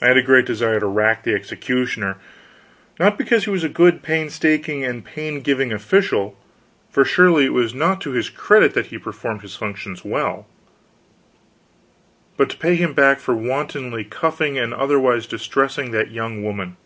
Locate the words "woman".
16.42-16.78